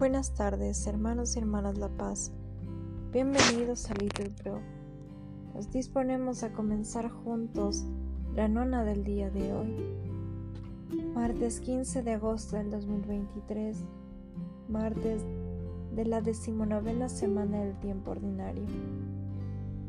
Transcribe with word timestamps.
Buenas 0.00 0.32
tardes, 0.32 0.86
hermanos 0.86 1.36
y 1.36 1.40
hermanas 1.40 1.76
La 1.76 1.90
Paz. 1.90 2.32
Bienvenidos 3.12 3.90
a 3.90 3.94
Little 3.96 4.30
Pro. 4.30 4.58
Nos 5.54 5.70
disponemos 5.70 6.42
a 6.42 6.54
comenzar 6.54 7.10
juntos 7.10 7.84
la 8.34 8.48
nona 8.48 8.82
del 8.82 9.04
día 9.04 9.28
de 9.28 9.52
hoy, 9.52 9.76
martes 11.14 11.60
15 11.60 12.02
de 12.02 12.12
agosto 12.14 12.56
del 12.56 12.70
2023, 12.70 13.76
martes 14.70 15.22
de 15.94 16.06
la 16.06 16.22
decimonovena 16.22 17.10
semana 17.10 17.62
del 17.62 17.78
tiempo 17.80 18.12
ordinario. 18.12 18.64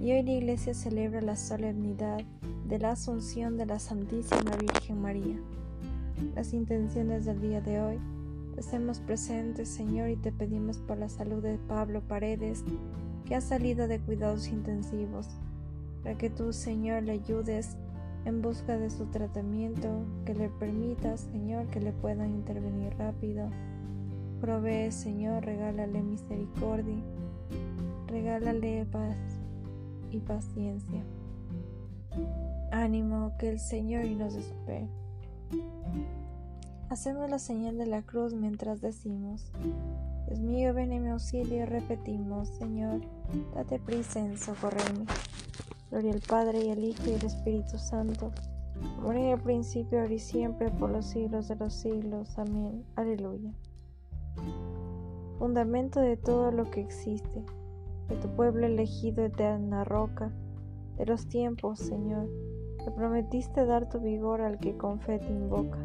Y 0.00 0.12
hoy 0.12 0.22
la 0.22 0.32
Iglesia 0.32 0.74
celebra 0.74 1.22
la 1.22 1.36
solemnidad 1.36 2.20
de 2.68 2.78
la 2.78 2.90
Asunción 2.90 3.56
de 3.56 3.64
la 3.64 3.78
Santísima 3.78 4.54
Virgen 4.60 5.00
María. 5.00 5.40
Las 6.34 6.52
intenciones 6.52 7.24
del 7.24 7.40
día 7.40 7.62
de 7.62 7.80
hoy 7.80 7.98
Hacemos 8.58 9.00
presentes, 9.00 9.68
Señor, 9.68 10.10
y 10.10 10.16
te 10.16 10.30
pedimos 10.30 10.78
por 10.78 10.98
la 10.98 11.08
salud 11.08 11.42
de 11.42 11.58
Pablo 11.58 12.02
Paredes, 12.02 12.64
que 13.24 13.34
ha 13.34 13.40
salido 13.40 13.88
de 13.88 14.00
cuidados 14.00 14.48
intensivos, 14.48 15.28
para 16.02 16.16
que 16.16 16.30
tú, 16.30 16.52
Señor, 16.52 17.02
le 17.02 17.12
ayudes 17.12 17.76
en 18.24 18.42
busca 18.42 18.76
de 18.78 18.90
su 18.90 19.06
tratamiento, 19.06 20.04
que 20.24 20.34
le 20.34 20.48
permitas, 20.48 21.22
Señor, 21.32 21.66
que 21.66 21.80
le 21.80 21.92
puedan 21.92 22.30
intervenir 22.30 22.96
rápido. 22.96 23.50
Provee, 24.40 24.92
Señor, 24.92 25.44
regálale 25.44 26.02
misericordia, 26.02 27.02
regálale 28.06 28.86
paz 28.86 29.16
y 30.10 30.20
paciencia. 30.20 31.02
Ánimo, 32.70 33.32
que 33.38 33.50
el 33.50 33.58
Señor 33.58 34.04
nos 34.06 34.34
espere. 34.34 34.88
Hacemos 36.94 37.28
la 37.28 37.40
señal 37.40 37.76
de 37.76 37.86
la 37.86 38.02
cruz 38.02 38.34
mientras 38.34 38.80
decimos, 38.80 39.50
Dios 40.28 40.38
mío, 40.38 40.72
ven 40.72 40.92
en 40.92 41.02
mi 41.02 41.08
auxilio 41.10 41.66
repetimos, 41.66 42.50
Señor, 42.50 43.00
date 43.52 43.80
prisa 43.80 44.20
en 44.20 44.38
socorrerme. 44.38 45.04
Gloria 45.90 46.12
al 46.12 46.20
Padre 46.20 46.66
y 46.66 46.70
al 46.70 46.84
Hijo 46.84 47.02
y 47.08 47.14
al 47.14 47.26
Espíritu 47.26 47.78
Santo, 47.78 48.30
como 48.94 49.12
en 49.12 49.24
el 49.24 49.40
principio, 49.40 50.02
ahora 50.02 50.14
y 50.14 50.20
siempre, 50.20 50.70
por 50.70 50.88
los 50.88 51.06
siglos 51.06 51.48
de 51.48 51.56
los 51.56 51.74
siglos. 51.74 52.38
Amén. 52.38 52.84
Aleluya. 52.94 53.52
Fundamento 55.40 55.98
de 55.98 56.16
todo 56.16 56.52
lo 56.52 56.70
que 56.70 56.80
existe, 56.80 57.44
de 58.08 58.16
tu 58.18 58.28
pueblo 58.36 58.66
elegido, 58.66 59.24
eterna 59.24 59.82
roca, 59.82 60.30
de 60.96 61.06
los 61.06 61.26
tiempos, 61.26 61.80
Señor, 61.80 62.28
te 62.84 62.92
prometiste 62.92 63.66
dar 63.66 63.88
tu 63.88 63.98
vigor 63.98 64.42
al 64.42 64.60
que 64.60 64.76
con 64.76 65.00
fe 65.00 65.18
te 65.18 65.32
invoca. 65.32 65.84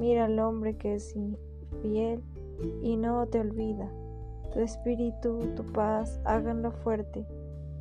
Mira 0.00 0.24
al 0.24 0.38
hombre 0.38 0.78
que 0.78 0.94
es 0.94 1.14
infiel 1.14 2.22
y 2.82 2.96
no 2.96 3.26
te 3.26 3.38
olvida. 3.38 3.90
Tu 4.50 4.60
espíritu, 4.60 5.38
tu 5.54 5.62
paz, 5.62 6.20
háganlo 6.24 6.72
fuerte 6.72 7.26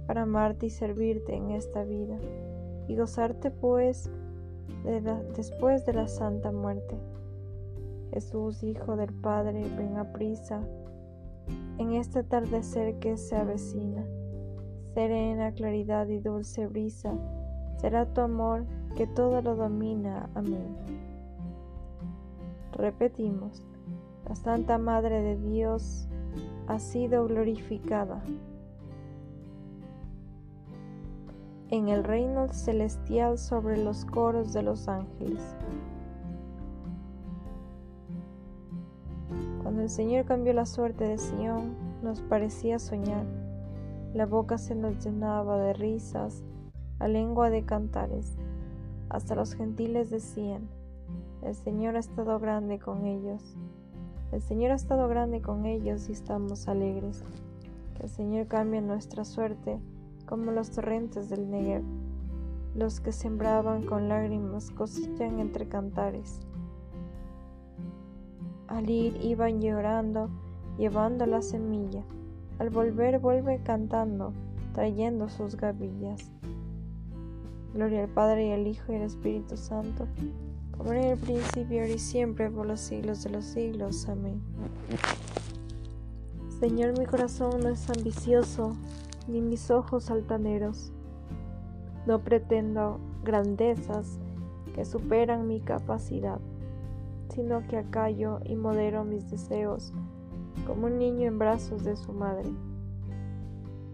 para 0.05 0.23
amarte 0.23 0.65
y 0.65 0.69
servirte 0.69 1.33
en 1.33 1.51
esta 1.51 1.85
vida 1.85 2.17
y 2.89 2.97
gozarte 2.97 3.51
pues 3.51 4.09
después 5.35 5.85
de 5.85 5.93
la 5.93 6.09
santa 6.09 6.51
muerte. 6.51 6.97
Jesús, 8.11 8.63
Hijo 8.63 8.97
del 8.97 9.13
Padre, 9.13 9.63
ven 9.77 9.97
a 9.97 10.11
prisa 10.11 10.61
en 11.77 11.93
este 11.93 12.19
atardecer 12.19 12.99
que 12.99 13.15
se 13.15 13.37
avecina. 13.37 14.03
Serena 14.93 15.53
claridad 15.53 16.07
y 16.09 16.19
dulce 16.19 16.67
brisa 16.67 17.13
será 17.77 18.05
tu 18.13 18.19
amor 18.19 18.65
que 18.97 19.07
todo 19.07 19.41
lo 19.41 19.55
domina. 19.55 20.29
Amén. 20.35 21.08
Repetimos, 22.73 23.65
la 24.27 24.35
Santa 24.35 24.77
Madre 24.77 25.21
de 25.21 25.37
Dios 25.37 26.07
ha 26.67 26.79
sido 26.79 27.25
glorificada 27.27 28.23
en 31.69 31.89
el 31.89 32.03
reino 32.03 32.51
celestial 32.51 33.37
sobre 33.37 33.77
los 33.77 34.05
coros 34.05 34.53
de 34.53 34.63
los 34.63 34.87
ángeles. 34.87 35.41
Cuando 39.61 39.81
el 39.81 39.89
Señor 39.89 40.25
cambió 40.25 40.53
la 40.53 40.65
suerte 40.65 41.03
de 41.03 41.17
Sión, 41.17 41.75
nos 42.01 42.21
parecía 42.21 42.79
soñar. 42.79 43.25
La 44.13 44.25
boca 44.25 44.57
se 44.57 44.73
nos 44.73 45.03
llenaba 45.03 45.59
de 45.59 45.73
risas, 45.73 46.43
la 46.99 47.07
lengua 47.07 47.51
de 47.51 47.63
cantares. 47.63 48.35
Hasta 49.09 49.35
los 49.35 49.53
gentiles 49.53 50.09
decían, 50.09 50.67
el 51.41 51.55
Señor 51.55 51.95
ha 51.95 51.99
estado 51.99 52.39
grande 52.39 52.79
con 52.79 53.05
ellos. 53.05 53.55
El 54.31 54.41
Señor 54.41 54.71
ha 54.71 54.75
estado 54.75 55.07
grande 55.07 55.41
con 55.41 55.65
ellos 55.65 56.09
y 56.09 56.11
estamos 56.11 56.67
alegres. 56.67 57.23
Que 57.95 58.03
el 58.03 58.09
Señor 58.09 58.47
cambie 58.47 58.81
nuestra 58.81 59.23
suerte 59.23 59.79
como 60.25 60.51
los 60.51 60.71
torrentes 60.71 61.29
del 61.29 61.49
Negev. 61.49 61.83
Los 62.75 62.99
que 62.99 63.11
sembraban 63.11 63.85
con 63.85 64.09
lágrimas 64.09 64.69
cosechan 64.71 65.39
entre 65.39 65.67
cantares. 65.67 66.41
Al 68.67 68.89
ir 68.89 69.17
iban 69.23 69.61
llorando, 69.61 70.29
llevando 70.77 71.25
la 71.25 71.41
semilla. 71.41 72.03
Al 72.59 72.69
volver 72.69 73.19
vuelve 73.19 73.63
cantando, 73.63 74.33
trayendo 74.73 75.29
sus 75.29 75.55
gavillas. 75.55 76.31
Gloria 77.73 78.03
al 78.03 78.09
Padre 78.09 78.47
y 78.47 78.51
al 78.51 78.67
Hijo 78.67 78.91
y 78.91 78.97
al 78.97 79.03
Espíritu 79.03 79.55
Santo 79.55 80.05
como 80.79 80.93
en 80.93 81.03
el 81.03 81.17
principio, 81.17 81.81
ahora 81.81 81.93
y 81.93 81.99
siempre, 81.99 82.49
por 82.49 82.65
los 82.65 82.79
siglos 82.79 83.21
de 83.23 83.29
los 83.31 83.43
siglos. 83.43 84.07
Amén. 84.07 84.41
Señor, 86.59 86.97
mi 86.97 87.05
corazón 87.05 87.59
no 87.61 87.69
es 87.69 87.89
ambicioso, 87.89 88.77
ni 89.27 89.41
mis 89.41 89.69
ojos 89.71 90.09
altaneros. 90.09 90.93
No 92.07 92.19
pretendo 92.19 92.99
grandezas 93.25 94.19
que 94.73 94.85
superan 94.85 95.47
mi 95.47 95.59
capacidad, 95.59 96.39
sino 97.35 97.67
que 97.67 97.77
acallo 97.77 98.39
y 98.45 98.55
modero 98.55 99.03
mis 99.03 99.29
deseos 99.29 99.93
como 100.65 100.87
un 100.87 100.97
niño 100.97 101.27
en 101.27 101.39
brazos 101.39 101.83
de 101.83 101.97
su 101.97 102.13
madre. 102.13 102.49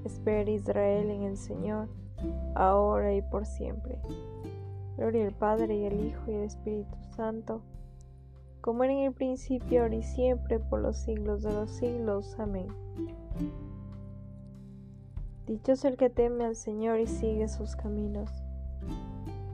Espera 0.03 0.51
Israel 0.51 1.09
en 1.09 1.23
el 1.23 1.37
Señor, 1.37 1.87
ahora 2.53 3.15
y 3.15 3.23
por 3.23 3.47
siempre. 3.47 3.97
Gloria 4.97 5.27
al 5.27 5.33
Padre 5.33 5.75
y 5.75 5.85
al 5.85 6.05
Hijo 6.05 6.31
y 6.31 6.35
al 6.35 6.43
Espíritu 6.43 6.95
Santo, 7.15 7.61
como 8.61 8.83
era 8.83 8.93
en 8.93 8.99
el 8.99 9.13
principio, 9.13 9.83
ahora 9.83 9.95
y 9.95 10.03
siempre, 10.03 10.59
por 10.59 10.79
los 10.79 10.97
siglos 10.97 11.43
de 11.43 11.53
los 11.53 11.69
siglos. 11.69 12.35
Amén. 12.39 12.67
Dichoso 15.45 15.87
el 15.87 15.97
que 15.97 16.09
teme 16.09 16.45
al 16.45 16.55
Señor 16.55 16.99
y 16.99 17.05
sigue 17.05 17.47
sus 17.47 17.75
caminos. 17.75 18.31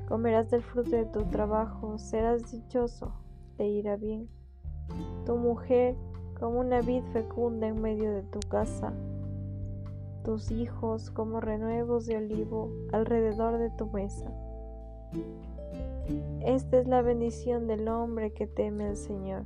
Comerás 0.08 0.50
del 0.50 0.62
fruto 0.62 0.92
de 0.92 1.06
tu 1.06 1.24
trabajo, 1.26 1.98
serás 1.98 2.52
dichoso, 2.52 3.14
te 3.58 3.68
irá 3.68 3.98
bien. 3.98 4.30
Tu 5.26 5.36
mujer 5.36 5.96
como 6.40 6.60
una 6.60 6.82
vid 6.82 7.04
fecunda 7.12 7.68
en 7.68 7.82
medio 7.82 8.12
de 8.12 8.24
tu 8.24 8.40
casa, 8.48 8.94
tus 10.24 10.52
hijos 10.52 11.12
como 11.12 11.42
renuevos 11.42 12.06
de 12.06 12.18
olivo 12.18 12.72
alrededor 12.94 13.58
de 13.58 13.70
tu 13.72 13.88
mesa. 13.88 14.32
Esta 16.46 16.80
es 16.80 16.88
la 16.88 17.02
bendición 17.02 17.68
del 17.68 17.88
hombre 17.88 18.32
que 18.32 18.48
teme 18.48 18.86
al 18.86 18.98
Señor. 18.98 19.44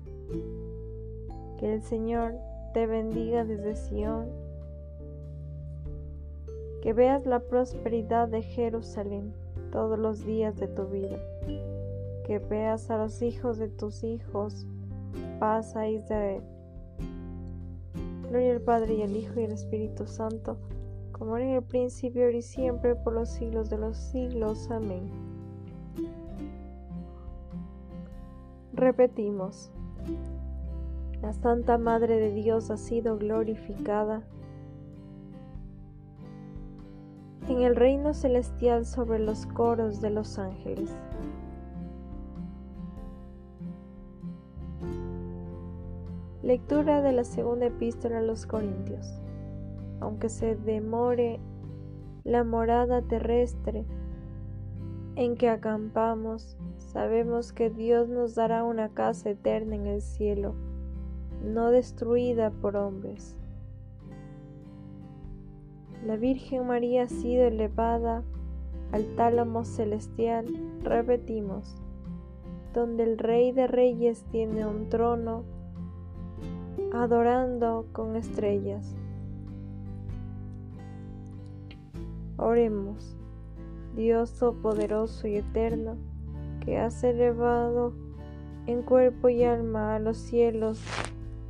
Que 1.60 1.74
el 1.74 1.82
Señor 1.82 2.36
te 2.74 2.88
bendiga 2.88 3.46
desde 3.46 3.76
Sión. 3.76 4.28
Que 6.82 6.94
veas 6.94 7.26
la 7.26 7.40
prosperidad 7.40 8.28
de 8.28 8.42
Jerusalén 8.42 9.34
todos 9.72 10.00
los 10.00 10.26
días 10.26 10.56
de 10.56 10.68
tu 10.68 10.86
vida. 10.86 11.18
Que 12.26 12.40
veas 12.40 12.90
a 12.90 12.98
los 12.98 13.22
hijos 13.22 13.58
de 13.58 13.70
tus 13.70 14.04
hijos. 14.04 14.66
Paz 15.40 15.76
a 15.76 15.90
Israel. 15.90 16.42
Gloria 18.30 18.54
al 18.54 18.62
Padre 18.62 18.96
y 18.96 19.02
al 19.04 19.16
Hijo 19.16 19.40
y 19.40 19.46
al 19.46 19.52
Espíritu 19.52 20.08
Santo, 20.08 20.58
como 21.12 21.38
en 21.38 21.50
el 21.50 21.64
principio, 21.64 22.30
y 22.30 22.42
siempre, 22.42 22.96
por 22.96 23.14
los 23.14 23.30
siglos 23.30 23.70
de 23.70 23.78
los 23.78 23.96
siglos. 23.96 24.70
Amén. 24.72 25.25
Repetimos, 28.76 29.72
la 31.22 31.32
Santa 31.32 31.78
Madre 31.78 32.18
de 32.18 32.34
Dios 32.34 32.70
ha 32.72 32.76
sido 32.76 33.18
glorificada 33.18 34.22
en 37.48 37.62
el 37.62 37.78
reino 37.78 38.14
celestial 38.14 38.86
sobre 38.86 39.20
los 39.20 39.46
coros 39.46 40.02
de 40.02 40.10
los 40.10 40.38
ángeles. 40.38 40.94
Lectura 46.44 47.02
de 47.02 47.14
la 47.14 47.24
segunda 47.24 47.68
epístola 47.68 48.18
a 48.18 48.24
los 48.24 48.46
Corintios. 48.46 49.22
Aunque 50.02 50.28
se 50.28 50.58
demore 50.58 51.40
la 52.26 52.44
morada 52.44 53.02
terrestre 53.04 53.86
en 55.16 55.38
que 55.38 55.48
acampamos, 55.48 56.58
Sabemos 56.96 57.52
que 57.52 57.70
Dios 57.70 58.08
nos 58.08 58.36
dará 58.36 58.64
una 58.64 58.88
casa 58.88 59.30
eterna 59.30 59.76
en 59.76 59.86
el 59.86 60.02
cielo, 60.02 60.56
no 61.44 61.70
destruida 61.70 62.52
por 62.52 62.78
hombres. 62.78 63.36
La 66.06 66.16
Virgen 66.16 66.66
María 66.66 67.04
ha 67.04 67.08
sido 67.10 67.48
elevada 67.48 68.24
al 68.94 69.14
tálamo 69.18 69.66
celestial, 69.66 70.46
repetimos, 70.84 71.76
donde 72.74 73.04
el 73.04 73.18
Rey 73.18 73.52
de 73.52 73.68
Reyes 73.68 74.24
tiene 74.32 74.66
un 74.66 74.88
trono, 74.88 75.44
adorando 76.94 77.88
con 77.92 78.16
estrellas. 78.16 78.96
Oremos, 82.38 83.18
Dios 83.98 84.42
poderoso 84.62 85.28
y 85.28 85.36
eterno, 85.36 85.98
que 86.66 86.78
has 86.78 87.04
elevado 87.04 87.94
en 88.68 88.82
cuerpo 88.82 89.30
y 89.30 89.44
alma 89.44 89.96
a 89.96 90.00
los 90.00 90.18
cielos 90.18 90.82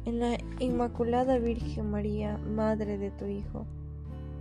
en 0.03 0.19
la 0.19 0.37
Inmaculada 0.59 1.39
Virgen 1.39 1.89
María, 1.89 2.37
Madre 2.37 2.97
de 2.97 3.11
tu 3.11 3.25
Hijo. 3.25 3.65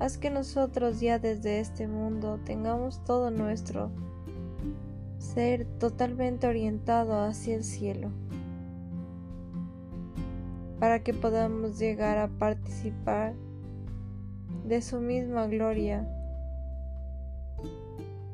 Haz 0.00 0.18
que 0.18 0.28
nosotros 0.28 1.00
ya 1.00 1.18
desde 1.18 1.60
este 1.60 1.86
mundo 1.86 2.40
tengamos 2.44 3.02
todo 3.04 3.30
nuestro 3.30 3.90
ser 5.18 5.64
totalmente 5.78 6.46
orientado 6.46 7.22
hacia 7.22 7.54
el 7.54 7.64
cielo, 7.64 8.10
para 10.80 11.02
que 11.02 11.14
podamos 11.14 11.78
llegar 11.78 12.18
a 12.18 12.28
participar 12.28 13.34
de 14.66 14.82
su 14.82 15.00
misma 15.00 15.46
gloria 15.46 16.06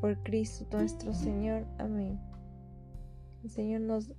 por 0.01 0.17
Cristo 0.23 0.65
nuestro 0.73 1.13
Señor. 1.13 1.65
Amén. 1.79 2.30
El 3.43 3.51
Señor 3.51 3.81
nos, 3.83 4.13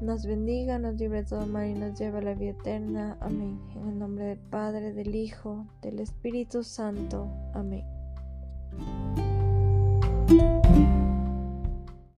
nos 0.00 0.26
bendiga, 0.26 0.78
nos 0.78 0.96
libre 0.96 1.22
de 1.22 1.28
todo 1.28 1.46
mal 1.46 1.68
y 1.68 1.74
nos 1.74 1.98
lleva 1.98 2.18
a 2.18 2.22
la 2.22 2.34
vida 2.34 2.50
eterna. 2.50 3.16
Amén. 3.20 3.60
En 3.76 3.88
el 3.88 3.98
nombre 3.98 4.24
del 4.24 4.38
Padre, 4.38 4.92
del 4.92 5.14
Hijo, 5.14 5.66
del 5.82 6.00
Espíritu 6.00 6.62
Santo. 6.64 7.28
Amén. 7.54 7.84